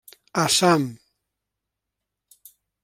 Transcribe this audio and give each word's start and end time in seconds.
Assam. 0.43 0.83